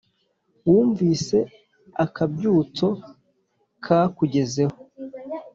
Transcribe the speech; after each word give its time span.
wumvise 0.69 1.37
akabyutso 2.05 2.87
ka 3.83 3.99
kugezeho 4.17 4.77